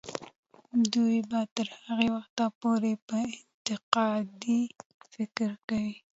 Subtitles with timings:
[0.93, 2.91] دوی به تر هغه وخته پورې
[3.27, 4.61] انتقادي
[5.13, 5.95] فکر کوي.